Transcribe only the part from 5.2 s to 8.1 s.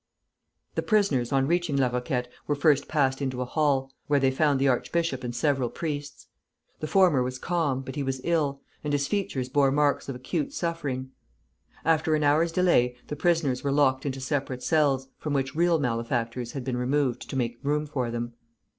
and several priests. The former was calm, but he